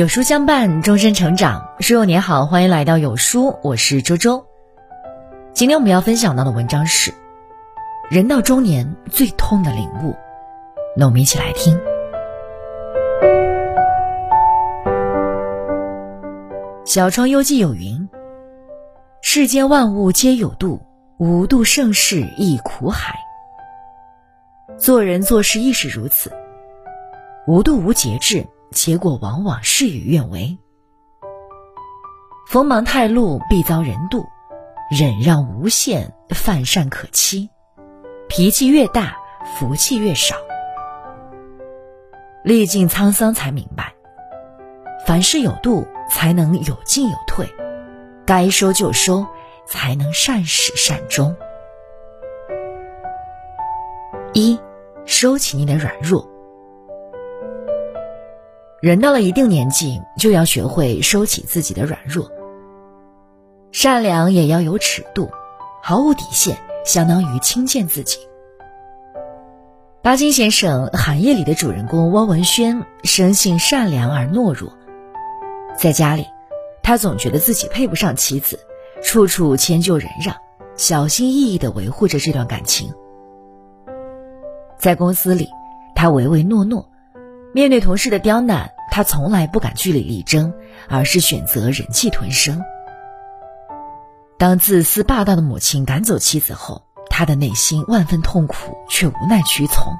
[0.00, 1.74] 有书相伴，终身成长。
[1.80, 4.46] 书友你好，欢迎来到有书，我是周周。
[5.52, 7.12] 今天我们要分享到的文章是：
[8.08, 10.16] 人到中年最痛的领悟。
[10.96, 11.78] 那我们一起来听。
[16.86, 18.08] 小窗幽记有云：
[19.20, 20.80] 世间万物皆有度，
[21.18, 23.14] 无度盛世亦苦海。
[24.78, 26.32] 做人做事亦是如此，
[27.46, 28.46] 无度无节制。
[28.70, 30.56] 结果往往事与愿违。
[32.46, 34.24] 锋芒太露，必遭人妒；
[34.90, 37.48] 忍让无限，犯善可欺。
[38.28, 39.16] 脾气越大，
[39.56, 40.36] 福气越少。
[42.44, 43.92] 历尽沧桑，才明白，
[45.06, 47.44] 凡事有度，才能有进有退；
[48.24, 49.26] 该收就收，
[49.66, 51.36] 才能善始善终。
[54.32, 54.58] 一，
[55.06, 56.26] 收起你的软弱。
[58.80, 62.30] 人到了一定年纪，就要学会收起自己的软弱。
[63.72, 65.30] 善良也要有尺度，
[65.82, 66.56] 毫无底线
[66.86, 68.18] 相当于轻贱自己。
[70.00, 74.72] 巴金先生《寒夜》里的主人公汪文轩，生性善良而懦弱，
[75.76, 76.24] 在家里，
[76.82, 78.58] 他总觉得自己配不上妻子，
[79.02, 80.34] 处处迁就忍让，
[80.74, 82.90] 小心翼翼地维护着这段感情。
[84.78, 85.50] 在公司里，
[85.94, 86.86] 他唯唯诺诺。
[87.52, 90.54] 面对同事的刁难，他从来不敢据理力争，
[90.88, 92.62] 而是选择忍气吞声。
[94.38, 99.92] 当自私霸道的母亲赶走妻子后，他的内心万分痛苦，却无奈屈从。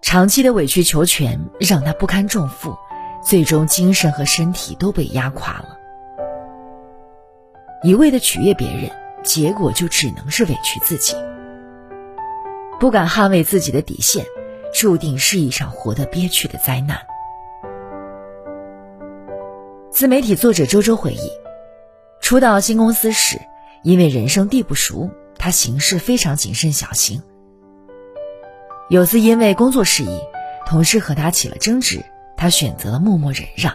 [0.00, 2.76] 长期的委曲求全让他不堪重负，
[3.20, 5.76] 最终精神和身体都被压垮了。
[7.82, 8.90] 一味的取悦别人，
[9.24, 11.16] 结果就只能是委屈自己。
[12.78, 14.24] 不敢捍卫自己的底线。
[14.78, 16.98] 注定是一场活得憋屈的灾难。
[19.90, 21.30] 自媒体作者周周回忆，
[22.20, 23.40] 初到新公司时，
[23.82, 27.22] 因为人生地不熟，他行事非常谨慎小心。
[28.90, 30.20] 有次因为工作事宜，
[30.66, 32.04] 同事和他起了争执，
[32.36, 33.74] 他选择了默默忍让。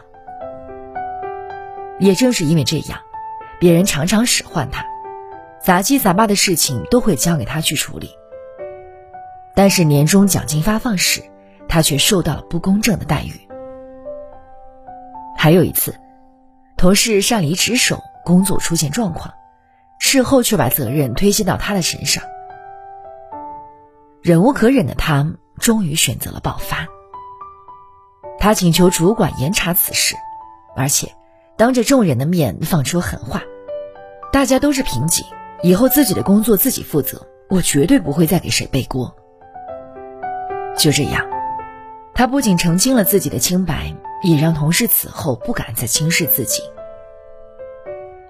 [2.00, 3.00] 也正是因为这样，
[3.60, 4.86] 别人常常使唤他，
[5.64, 8.12] 杂七杂八的事情都会交给他去处理。
[9.62, 11.22] 但是年终奖金发放时，
[11.70, 13.48] 他却受到了不公正的待遇。
[15.38, 15.94] 还有一次，
[16.78, 19.36] 同事擅离职守，工作出现状况，
[20.00, 22.24] 事后却把责任推卸到他的身上。
[24.24, 26.88] 忍无可忍的他，终于选择了爆发。
[28.40, 30.16] 他请求主管严查此事，
[30.76, 31.14] 而且
[31.56, 33.44] 当着众人的面放出狠话
[34.34, 35.24] ：“大家都是平级，
[35.62, 39.16] 以后自己的工作自己负责，我绝对不会再给谁背锅。”
[40.82, 41.24] 就这样，
[42.16, 43.94] 他不仅澄清了自己的清白，
[44.24, 46.64] 也让同事此后不敢再轻视自己。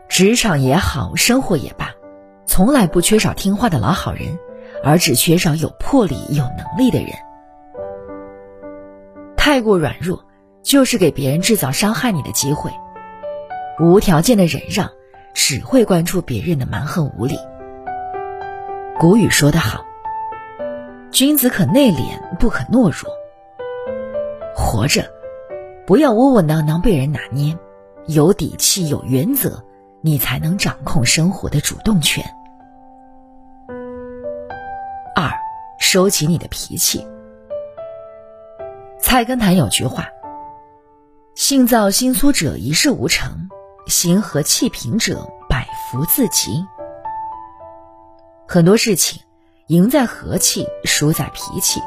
[0.09, 1.95] 职场也好，生活也罢，
[2.45, 4.37] 从来不缺少听话的老好人，
[4.83, 7.11] 而只缺少有魄力、有能力的人。
[9.37, 10.25] 太过软弱，
[10.61, 12.69] 就是给别人制造伤害你的机会；
[13.79, 14.89] 无条件的忍让，
[15.33, 17.39] 只会关注别人的蛮横无理。
[18.99, 19.85] 古语说得好。
[21.11, 23.11] 君子可内敛，不可懦弱。
[24.55, 25.03] 活着，
[25.85, 27.57] 不要窝窝囊囊被人拿捏，
[28.07, 29.61] 有底气、有原则，
[30.01, 32.23] 你才能掌控生活的主动权。
[35.13, 35.29] 二，
[35.79, 37.05] 收起你的脾气。
[38.97, 40.07] 菜根谭有句话
[41.35, 43.49] ：“性躁心粗者一事无成，
[43.87, 46.65] 心和气平者百福自集。”
[48.47, 49.21] 很多事情。
[49.71, 51.79] 赢在和气，输在脾气。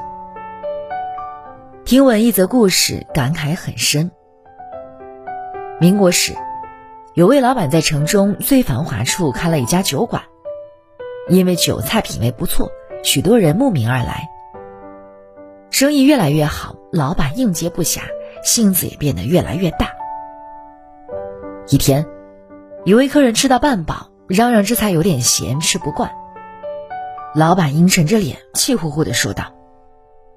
[1.84, 4.10] 听闻一则故事，感慨很深。
[5.78, 6.32] 民国时，
[7.12, 10.22] 有位老板在城中最繁华处开了一家酒馆，
[11.28, 12.70] 因为酒菜品味不错，
[13.02, 14.30] 许多人慕名而来。
[15.68, 18.00] 生意越来越好，老板应接不暇，
[18.42, 19.90] 性子也变得越来越大。
[21.68, 22.06] 一天，
[22.86, 26.10] 一位客人吃到半饱，嚷嚷这菜有点咸，吃不惯。
[27.34, 29.52] 老板阴沉着脸，气呼呼地说道：“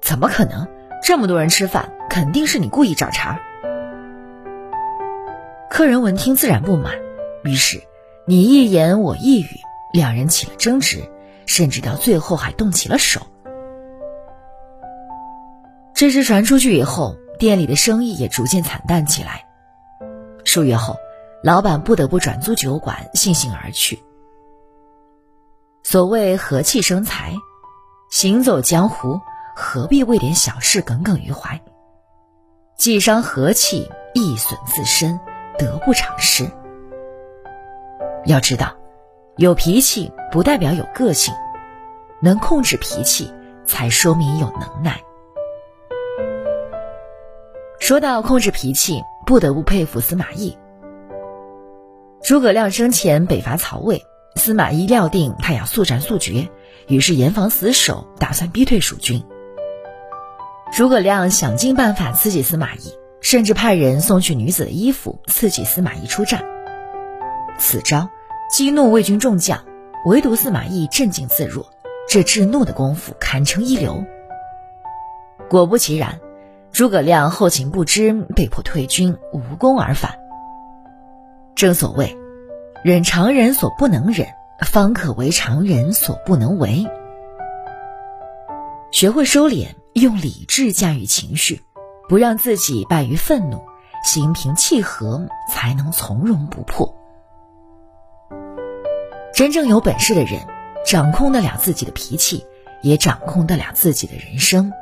[0.02, 0.66] 怎么可能？
[1.00, 3.38] 这么多人吃饭，肯定是你故意找茬。”
[5.70, 6.94] 客人闻听自然不满，
[7.44, 7.80] 于是
[8.26, 9.60] 你一言我一语，
[9.92, 11.08] 两人起了争执，
[11.46, 13.20] 甚至到最后还动起了手。
[15.94, 19.44] 这事传出去以后，店里的生意也逐渐惨淡起来。
[20.44, 20.96] 数月后，
[21.44, 24.00] 老板不得不转租酒馆，悻悻而去。
[25.90, 27.32] 所谓和气生财，
[28.10, 29.22] 行走江湖，
[29.56, 31.58] 何必为点小事耿耿于怀？
[32.76, 35.18] 既伤和气，亦损自身，
[35.56, 36.46] 得不偿失。
[38.26, 38.76] 要知道，
[39.38, 41.32] 有脾气不代表有个性，
[42.20, 43.32] 能控制脾气
[43.64, 45.00] 才说明有能耐。
[47.80, 50.58] 说到控制脾气，不得不佩服司马懿。
[52.22, 54.04] 诸葛亮生前北伐曹魏，
[54.36, 56.48] 司马懿料定他要速战速决，
[56.86, 59.24] 于是严防死守，打算逼退蜀军。
[60.72, 66.44] 诸葛亮想尽办法刺激司马懿，甚至派人送去女子的衣服，刺激司马懿出战。
[67.58, 68.08] 此招
[68.50, 69.64] 激怒魏军众将，
[70.06, 71.70] 唯独司马懿镇静自若，
[72.08, 74.04] 这制怒的功夫堪称一流。
[75.48, 76.20] 果不其然，
[76.70, 80.18] 诸葛亮后勤不支，被迫退军，无功而返。
[81.54, 82.17] 正所谓，
[82.84, 84.28] 忍常人所不能忍，
[84.66, 86.86] 方可为常人所不能为。
[88.90, 89.68] 学会收敛。
[89.94, 91.64] 用理智驾驭情绪，
[92.08, 93.60] 不让自己败于愤怒，
[94.04, 96.94] 心平气和，才能从容不迫。
[99.34, 100.46] 真正有本事的人，
[100.86, 102.46] 掌控得了自己的脾气，
[102.80, 104.72] 也掌控得了自己的人生。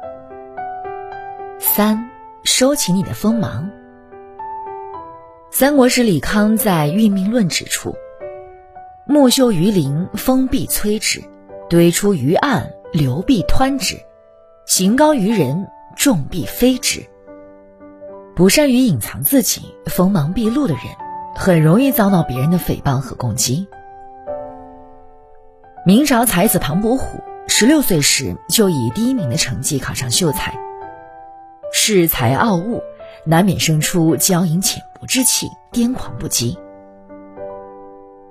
[1.59, 2.11] 三，
[2.45, 3.71] 收起你的锋芒。
[5.51, 7.95] 三国时李康在《运命论》指出
[9.07, 11.23] ：“木秀于林，风必摧之；
[11.71, 13.97] 堆出于岸，流必湍之。”
[14.67, 17.03] 行高于人，众必非之。
[18.35, 20.83] 不善于隐藏自己、锋芒毕露的人，
[21.37, 23.67] 很容易遭到别人的诽谤和攻击。
[25.87, 30.55] 明朝才子唐伯虎，十六岁时就以第一名的成绩考上秀才。
[31.73, 32.83] 恃才傲物，
[33.25, 36.59] 难免生出骄淫浅之气，癫狂不羁。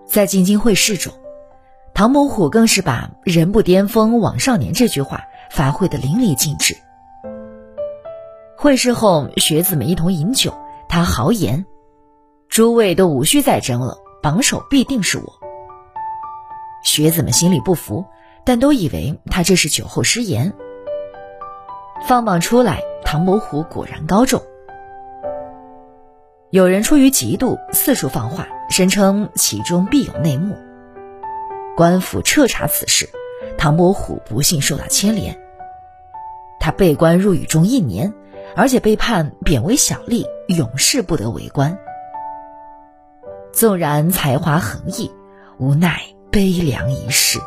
[0.05, 1.13] 在进京会试中，
[1.93, 5.21] 唐伯虎更是把“人不巅峰枉少年”这句话。
[5.51, 6.75] 发挥的淋漓尽致。
[8.57, 10.53] 会试后，学子们一同饮酒，
[10.89, 11.65] 他豪言
[12.49, 15.39] ：“诸位都无需再争了，榜首必定是我。”
[16.83, 18.05] 学子们心里不服，
[18.43, 20.51] 但都以为他这是酒后失言。
[22.07, 24.41] 放榜出来，唐伯虎果然高中。
[26.51, 30.55] 有人出于嫉妒，四处放话，声称其中必有内幕。
[31.75, 33.09] 官府彻查此事。
[33.57, 35.39] 唐伯虎不幸受到牵连，
[36.59, 38.13] 他被关入狱中一年，
[38.55, 41.77] 而且被判贬为小吏，永世不得为官。
[43.53, 45.11] 纵然才华横溢，
[45.57, 46.01] 无奈
[46.31, 47.39] 悲凉一世。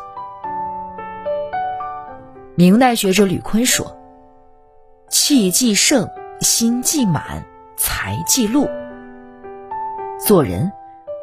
[2.55, 3.97] 明代学者吕坤说
[5.09, 6.09] ：“气既盛，
[6.39, 7.45] 心既满，
[7.77, 8.67] 才既露。”
[10.29, 10.71] 做人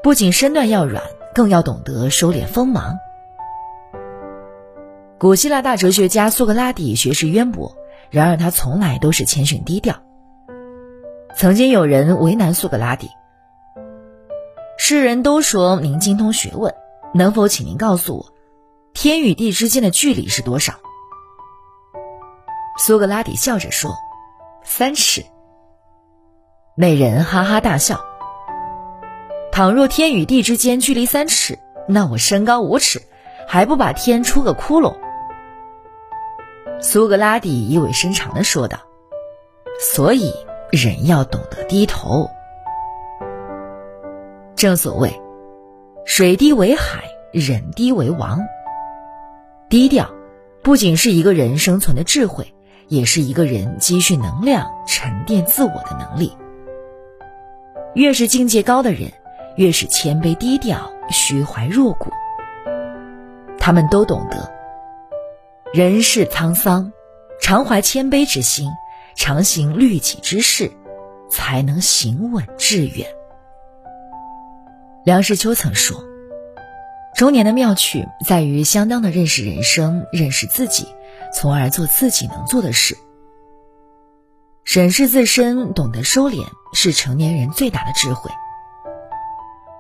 [0.03, 1.01] 不仅身段要软，
[1.33, 2.99] 更要懂得收敛锋芒。
[5.17, 7.77] 古希腊大哲学家苏格拉底学识渊博，
[8.11, 9.95] 然而他从来都是谦逊低调。
[11.37, 13.09] 曾经有人为难苏格拉底
[14.77, 16.75] ：“世人都说您精通学问，
[17.15, 18.27] 能否请您告诉我，
[18.93, 20.73] 天与地之间的距离是多少？”
[22.77, 23.95] 苏格拉底笑着说
[24.67, 25.25] ：“三尺。”
[26.77, 28.05] 那人哈哈大笑
[29.57, 31.59] ：“倘若天与地之间距离三尺，
[31.89, 33.01] 那我身高五尺，
[33.49, 34.95] 还不把天出个窟窿？”
[36.79, 38.81] 苏格拉底意味深长的说道
[39.81, 40.31] ：“所以
[40.71, 42.29] 人要懂得低头。
[44.57, 45.11] 正所谓，
[46.05, 48.39] 水低为海，人低为王。
[49.71, 50.07] 低调，
[50.63, 52.53] 不仅是一个人生存的智慧，
[52.89, 56.37] 也是一个人积蓄能量、沉淀自我的能力。
[57.95, 59.11] 越是境界高的人，
[59.57, 62.11] 越是谦卑低调、虚怀若谷。
[63.59, 64.55] 他们都懂得。”
[65.75, 66.93] 人世沧桑，
[67.41, 68.71] 常怀谦卑之心，
[69.17, 70.71] 常行律己之事，
[71.29, 73.07] 才能行稳致远。
[75.05, 76.05] 梁实秋曾说
[77.15, 80.87] ：“中年的妙趣在于相当的认识人生，认识自己，
[81.35, 82.97] 从而做自己能做的事。
[84.65, 88.31] 审视自身，懂得收敛，是成年人最大的智慧。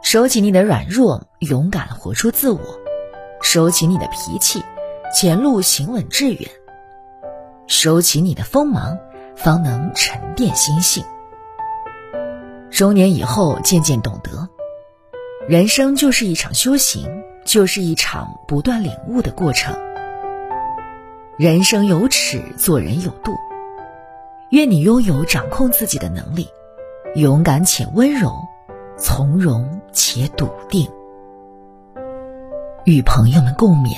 [0.08, 2.60] 收起你的软弱，勇敢活出自我；
[3.42, 4.62] 收起你的脾气。”
[5.12, 6.48] 前路行稳致远，
[7.66, 8.96] 收起你的锋芒，
[9.34, 11.04] 方能沉淀心性。
[12.70, 14.48] 中年以后，渐渐懂得，
[15.48, 19.76] 人生就是一场修行，就是一场不断领悟的过程。
[21.36, 23.32] 人生有尺，做人有度。
[24.50, 26.48] 愿你拥有掌控自己的能力，
[27.16, 28.32] 勇敢且温柔，
[28.96, 30.86] 从容且笃定。
[32.84, 33.96] 与朋友们共勉。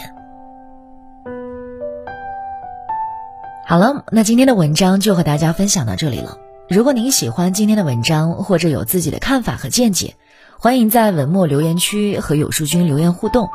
[3.66, 6.38] 好了，那今天的文章就和大家分享到这里了。
[6.70, 10.14] 如果您喜欢今天的文章，或者有自己的看法和见解，
[10.58, 13.48] 欢迎在文末留言区和有书君留言互动。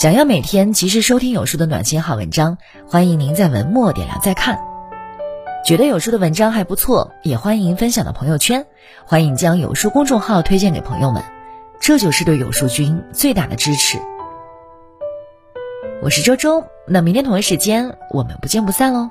[0.00, 2.56] 想要每天及时收听有书的暖心好文章，
[2.88, 4.69] 欢迎您在文末点亮再看。
[5.62, 8.66] 觉得有书的文章还不错，也欢迎分享到朋友圈，
[9.04, 11.22] 欢迎将有书公众号推荐给朋友们，
[11.80, 13.98] 这就是对有书君最大的支持。
[16.02, 19.10] 我是周周，那明天同一时间我们不见不散喽。